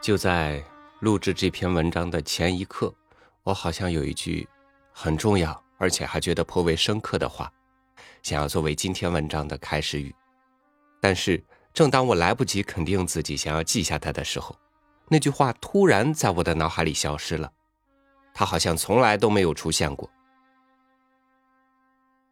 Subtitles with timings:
[0.00, 0.64] 就在
[1.00, 2.92] 录制这篇文章的前一刻，
[3.42, 4.48] 我好像有一句
[4.92, 7.52] 很重要，而且还觉得颇为深刻的话，
[8.22, 10.14] 想要作为今天文章的开始语。
[11.02, 11.42] 但是，
[11.74, 14.56] 正当我来不及肯定自己想要记下它的时候，
[15.08, 17.52] 那句话突然在我的脑海里消失了，
[18.32, 20.08] 它好像从来都没有出现过。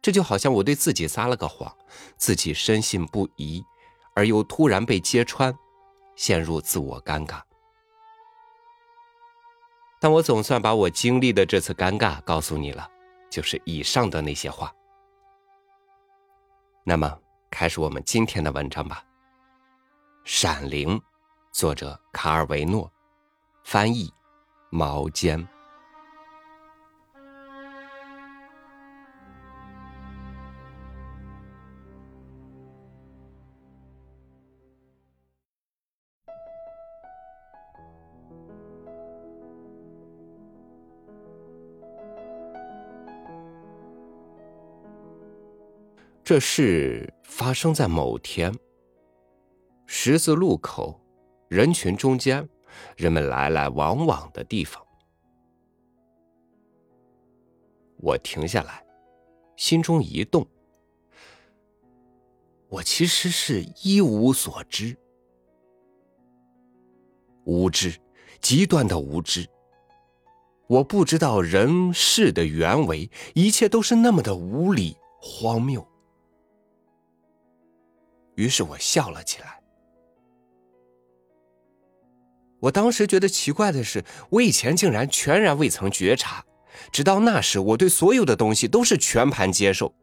[0.01, 1.71] 这就好像我对自己撒了个谎，
[2.17, 3.63] 自己深信不疑，
[4.15, 5.53] 而又突然被揭穿，
[6.15, 7.41] 陷入自我尴尬。
[9.99, 12.89] 但我总算把我经历的这次尴尬告诉你了，
[13.29, 14.73] 就是以上的那些话。
[16.85, 17.19] 那么，
[17.51, 19.03] 开始我们今天的文章吧。
[20.23, 20.97] 《闪灵》，
[21.51, 22.89] 作者卡尔维诺，
[23.63, 24.11] 翻译
[24.69, 25.45] 毛尖。
[46.29, 48.53] 这事发生在某天。
[49.87, 51.01] 十字路口，
[51.47, 52.47] 人群中间，
[52.95, 54.79] 人们来来往往的地方。
[57.97, 58.85] 我停下来，
[59.57, 60.45] 心中一动。
[62.67, 64.95] 我其实是一无所知，
[67.43, 67.99] 无知，
[68.39, 69.47] 极端的无知。
[70.67, 75.83] 我不知道人事的原委，一切都是那么的无理荒谬。
[78.39, 79.59] 于是我笑了起来。
[82.61, 86.45] 我当时觉得奇怪的是，我以前竟然全然未曾觉察，
[86.89, 89.93] 直到那时，我对所有的东西都是全盘接受：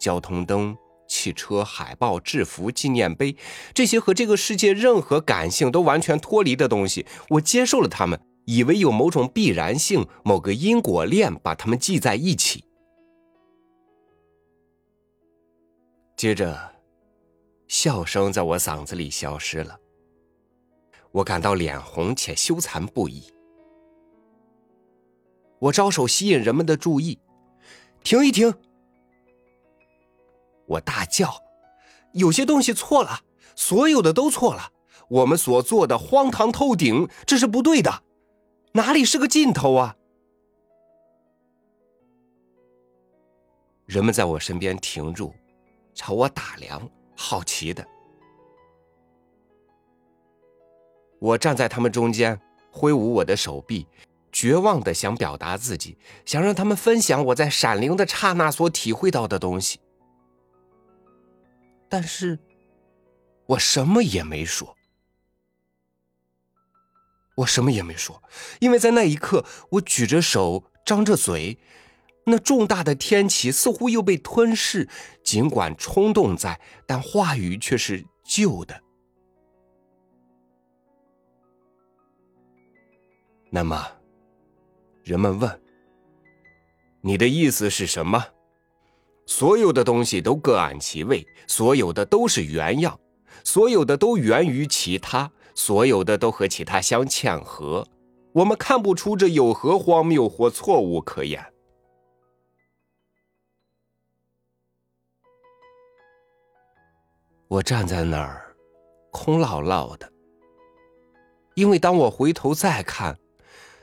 [0.00, 3.36] 交通灯、汽车、海报、制服、纪念碑，
[3.72, 12.64] 这些和这个世界任何感性都完全脱离的东西，我接受了他们，以为有某种必然性、某个因果链把它们系在一起。
[16.16, 16.75] 接着。
[17.68, 19.78] 笑声在我嗓子里消失了，
[21.10, 23.24] 我感到脸红且羞惭不已。
[25.58, 27.18] 我招手吸引人们的注意，
[28.04, 28.54] 停一停！
[30.66, 31.42] 我大叫
[32.12, 33.20] ：“有些东西错了，
[33.54, 34.72] 所有的都错了。
[35.08, 38.02] 我们所做的荒唐透顶，这是不对的。
[38.72, 39.96] 哪里是个尽头啊？”
[43.86, 45.32] 人们在我身边停住，
[45.94, 46.90] 朝我打量。
[47.16, 47.84] 好奇的，
[51.18, 52.38] 我站在他们中间，
[52.70, 53.86] 挥舞我的手臂，
[54.30, 59.80] 绝望的想表达自己，想让他们分享我在闪灵的刹那所体会到的东西。
[61.88, 62.38] 但是，
[63.46, 64.76] 我什么也没说，
[67.36, 68.22] 我什么也没说，
[68.60, 71.58] 因为在那一刻，我举着手，张着嘴。
[72.28, 74.88] 那重大的天启似乎又被吞噬，
[75.22, 78.82] 尽管冲动在，但话语却是旧的。
[83.48, 83.86] 那么，
[85.04, 85.60] 人们问
[87.00, 88.22] ：“你的意思是什么？”
[89.24, 92.98] 所有的东西都各按其位，所有的都是原样，
[93.44, 97.86] 所有的都源于其他，所有的都和其他相嵌合。
[98.32, 101.40] 我们看不出这有何荒谬或错误可言。
[107.48, 108.54] 我站在那儿，
[109.10, 110.12] 空落落的。
[111.54, 113.18] 因为当我回头再看，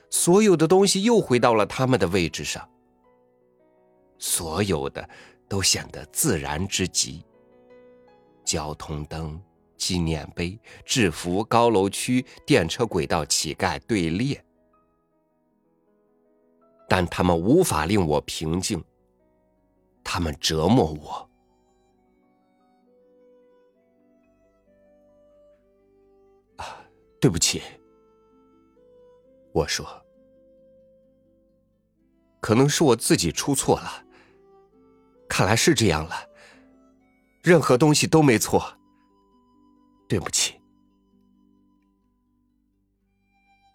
[0.09, 2.69] 所有的东西又回到了他们的位置上。
[4.19, 5.09] 所有的
[5.47, 7.25] 都显得自然之极。
[8.45, 9.41] 交通灯、
[9.77, 14.43] 纪念碑、制服、高楼区、电车轨道、乞丐队列，
[16.87, 18.83] 但他们无法令我平静。
[20.03, 21.29] 他们折磨我。
[27.23, 27.61] 对不起，
[29.53, 29.87] 我说，
[32.41, 34.03] 可能是我自己出错了。
[35.29, 36.13] 看来是这样了，
[37.41, 38.61] 任何东西都没错。
[40.09, 40.61] 对不起。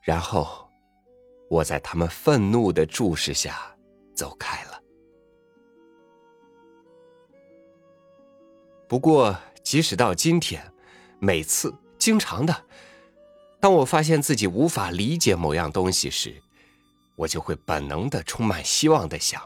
[0.02, 0.70] 然后，
[1.48, 3.74] 我在他们愤怒的注视下
[4.14, 4.82] 走开了。
[8.86, 9.34] 不过，
[9.64, 10.62] 即使到今天，
[11.18, 12.54] 每次、经常的。
[13.60, 16.42] 当我发现自己无法理解某样东西时，
[17.16, 19.42] 我就会本能的充满希望的想：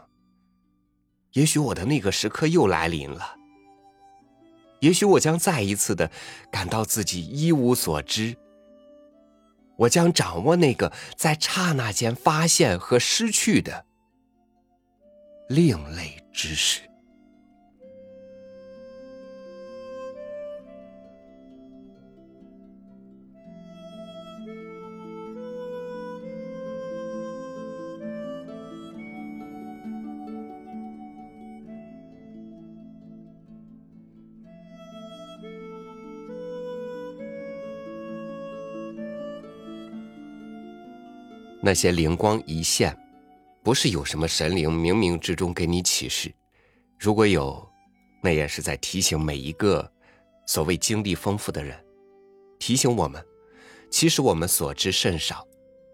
[1.31, 3.35] 也许我的那个时刻又来临了。
[4.81, 6.11] 也许我将再一次的
[6.51, 8.35] 感到自己一无所知，
[9.77, 13.85] 我将掌握那个在刹那间发现和失去的
[15.47, 16.81] 另类知识。
[41.65, 42.93] 那些灵光一现，
[43.63, 46.29] 不是有什么神灵冥冥之中给你启示，
[46.99, 47.65] 如果有，
[48.21, 49.89] 那也是在提醒每一个
[50.45, 51.81] 所谓经历丰富的人，
[52.59, 53.25] 提醒我们，
[53.89, 55.47] 其实我们所知甚少，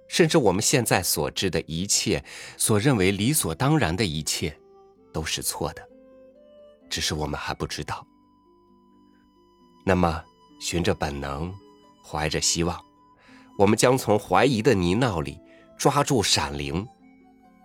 [0.08, 2.24] 甚至我们现在所知的一切，
[2.58, 4.58] 所认为理所当然的一切，
[5.14, 5.88] 都是错的，
[6.90, 8.04] 只是我们还不知道。
[9.86, 10.24] 那么，
[10.60, 11.54] 循着本能，
[12.04, 12.76] 怀着希望，
[13.60, 15.38] 我们将从怀疑的泥淖里。
[15.80, 16.86] 抓住闪灵，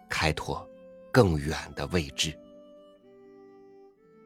[0.09, 0.65] 开拓
[1.13, 2.33] 更远的未知。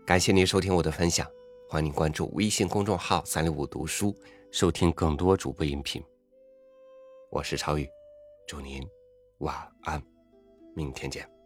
[0.07, 1.27] 感谢您收听我的分享，
[1.71, 4.15] 欢迎关注微信公众号“三六五读书”，
[4.53, 6.05] 收听更多主播音频。
[7.31, 7.89] 我是超宇，
[8.47, 8.87] 祝您
[9.39, 10.03] 晚安，
[10.77, 11.38] 明天见。